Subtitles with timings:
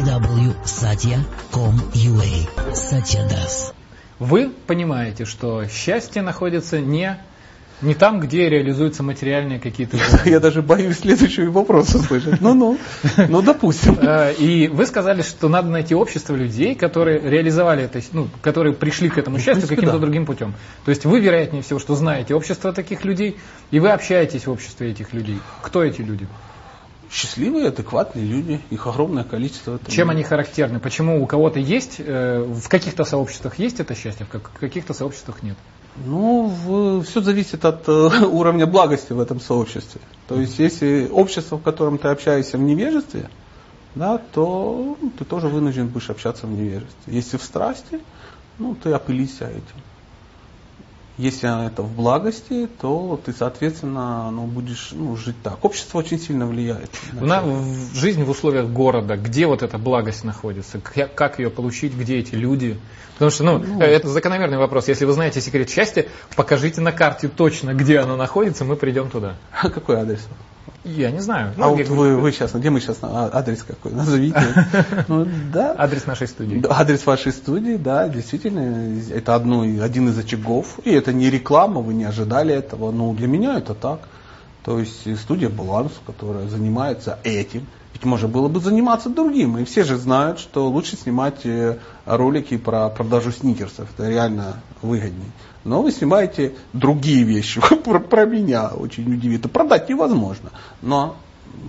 [0.00, 3.74] www.satya.com.ua Satya Das.
[4.18, 7.18] Вы понимаете, что счастье находится не
[7.82, 12.38] не там, где реализуются материальные какие-то Я даже боюсь следующий вопрос услышать.
[12.40, 12.78] Ну-ну,
[13.28, 13.98] ну допустим.
[14.10, 19.08] Э, и вы сказали, что надо найти общество людей, которые реализовали это, ну, которые пришли
[19.08, 20.54] к этому счастью каким-то другим путем.
[20.84, 23.36] То есть вы, вероятнее всего, что знаете общество таких людей,
[23.70, 25.38] и вы общаетесь в обществе этих людей.
[25.62, 26.26] Кто эти люди?
[27.10, 29.78] Счастливые, адекватные люди, их огромное количество.
[29.88, 30.18] Чем мире.
[30.18, 30.78] они характерны?
[30.78, 35.56] Почему у кого-то есть, э, в каких-то сообществах есть это счастье, в каких-то сообществах нет?
[35.96, 37.92] Ну, в, все зависит от э,
[38.26, 40.00] уровня благости в этом сообществе.
[40.28, 43.28] То есть, если общество, в котором ты общаешься в невежестве,
[43.96, 46.94] да, то ты тоже вынужден будешь общаться в невежестве.
[47.06, 48.00] Если в страсти,
[48.58, 49.82] ну, ты опылишься этим.
[51.20, 55.62] Если это в благости, то ты, соответственно, ну, будешь ну, жить так.
[55.62, 56.90] Общество очень сильно влияет.
[57.12, 61.92] На, в жизнь в условиях города, где вот эта благость находится, как, как ее получить,
[61.92, 62.80] где эти люди?
[63.12, 64.88] Потому что, ну, ну, это закономерный вопрос.
[64.88, 69.36] Если вы знаете секрет счастья, покажите на карте точно, где оно находится, мы придем туда.
[69.52, 70.26] А какой адрес?
[70.84, 71.52] Я не знаю.
[71.56, 74.40] А ну, вот вы, вы сейчас, где мы сейчас, а, адрес какой, назовите.
[75.08, 75.74] Ну, да.
[75.76, 76.64] Адрес нашей студии.
[76.68, 80.78] Адрес вашей студии, да, действительно, это одно, один из очагов.
[80.84, 82.90] И это не реклама, вы не ожидали этого.
[82.92, 84.00] Но для меня это так.
[84.64, 87.66] То есть студия «Баланс», которая занимается этим.
[87.92, 89.58] Ведь можно было бы заниматься другим.
[89.58, 93.88] И все же знают, что лучше снимать э, ролики про продажу сникерсов.
[93.92, 95.30] Это реально выгоднее.
[95.64, 97.60] Но вы снимаете другие вещи.
[97.84, 99.50] про, про меня очень удивит.
[99.50, 100.50] Продать невозможно.
[100.82, 101.16] Но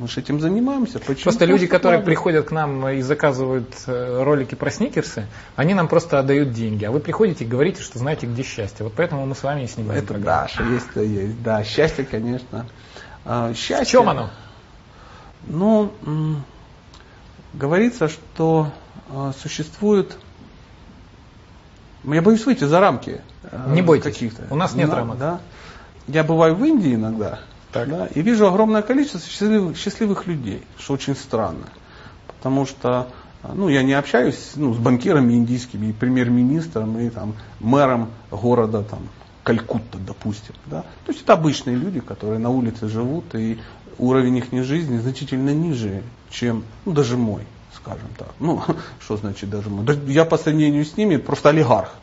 [0.00, 0.98] мы же этим занимаемся.
[0.98, 1.24] Почему?
[1.24, 2.06] Просто люди, которые правда?
[2.10, 5.26] приходят к нам и заказывают э, ролики про сникерсы,
[5.56, 6.84] они нам просто отдают деньги.
[6.84, 8.84] А вы приходите и говорите, что знаете, где счастье.
[8.84, 10.42] Вот поэтому мы с вами и снимаем Это программу.
[10.42, 10.62] да, что
[11.02, 11.42] есть.
[11.42, 12.66] Да, счастье, конечно.
[13.24, 14.30] А, счастье, В чем оно?
[15.46, 15.92] Ну,
[17.54, 18.70] говорится, что
[19.10, 20.16] а, существует...
[22.04, 23.20] Я боюсь выйти за рамки.
[23.50, 24.46] А, Не бойтесь, каких-то.
[24.50, 25.18] у нас нет рамок.
[25.18, 25.40] Да.
[26.06, 27.40] Я бываю в Индии иногда,
[27.72, 27.88] так.
[27.88, 31.66] Да, и вижу огромное количество счастливых, счастливых людей, что очень странно.
[32.26, 33.08] Потому что
[33.42, 39.08] ну, я не общаюсь ну, с банкирами индийскими, и премьер-министром, и там, мэром города там,
[39.44, 40.54] Калькутта, допустим.
[40.66, 40.82] Да?
[41.04, 43.58] То есть это обычные люди, которые на улице живут, и
[43.98, 47.42] уровень их жизни значительно ниже, чем ну, даже мой,
[47.74, 48.28] скажем так.
[48.40, 48.62] Ну,
[49.00, 49.86] что значит даже мой?
[50.06, 51.94] Я по сравнению с ними просто олигарх.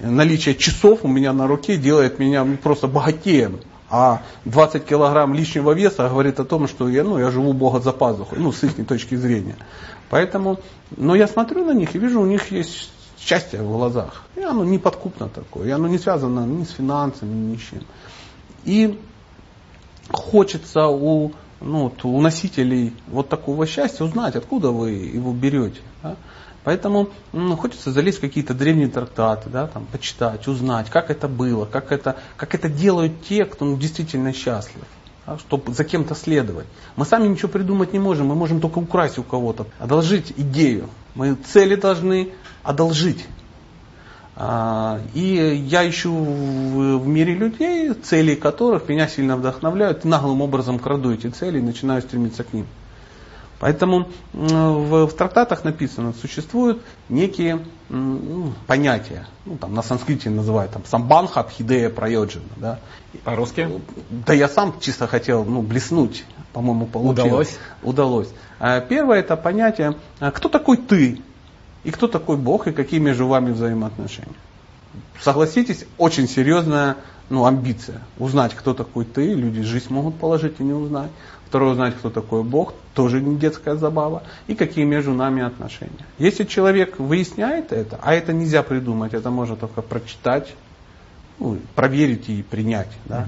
[0.00, 3.58] Наличие часов у меня на руке делает меня просто богатеем.
[3.90, 7.92] А 20 килограмм лишнего веса говорит о том, что я, ну, я живу Бога за
[7.92, 9.56] пазухой, ну, с их точки зрения.
[10.10, 10.60] Поэтому,
[10.96, 14.24] но я смотрю на них и вижу, у них есть счастье в глазах.
[14.36, 17.80] И оно не подкупно такое, и оно не связано ни с финансами, ни с чем.
[18.64, 18.98] И
[20.10, 25.80] хочется у, ну, у носителей вот такого счастья узнать, откуда вы его берете.
[26.02, 26.16] Да?
[26.68, 31.64] Поэтому ну, хочется залезть в какие-то древние трактаты, да, там, почитать, узнать, как это было,
[31.64, 34.84] как это, как это делают те, кто ну, действительно счастлив,
[35.26, 36.66] да, чтобы за кем-то следовать.
[36.94, 40.90] Мы сами ничего придумать не можем, мы можем только украсть у кого-то, одолжить идею.
[41.14, 43.24] Мы цели должны одолжить.
[44.36, 51.14] А, и я ищу в мире людей, цели которых меня сильно вдохновляют, наглым образом краду
[51.14, 52.66] эти цели и начинаю стремиться к ним.
[53.60, 61.40] Поэтому в, трактатах написано, существуют некие ну, понятия, ну, там, на санскрите называют там, самбанха,
[61.40, 62.44] абхидея, прайоджина.
[62.56, 62.78] Да.
[63.24, 63.68] По-русски?
[64.10, 67.58] Да я сам чисто хотел ну, блеснуть, по-моему, получилось.
[67.82, 68.28] Удалось?
[68.28, 68.28] Удалось.
[68.60, 71.20] А первое это понятие, а кто такой ты?
[71.84, 74.34] И кто такой Бог, и какие между вами взаимоотношения.
[75.20, 76.96] Согласитесь, очень серьезная
[77.30, 78.00] ну, амбиция.
[78.18, 81.10] Узнать, кто такой ты, люди жизнь могут положить и не узнать.
[81.46, 84.22] Второе, узнать, кто такой Бог, тоже не детская забава.
[84.46, 86.06] И какие между нами отношения.
[86.18, 90.54] Если человек выясняет это, а это нельзя придумать, это можно только прочитать,
[91.38, 93.26] ну, проверить и принять, да,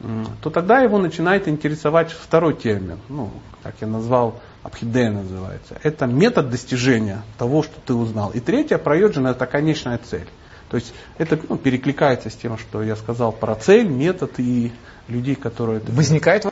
[0.00, 0.26] угу.
[0.42, 3.30] то тогда его начинает интересовать второй термин, ну,
[3.62, 5.76] как я назвал, Абхидея называется.
[5.82, 8.30] Это метод достижения того, что ты узнал.
[8.30, 10.28] И третье, проеджина, это конечная цель.
[10.70, 14.70] То есть это ну, перекликается с тем, что я сказал про цель, метод и
[15.08, 15.80] людей, которые...
[15.80, 16.44] Возникает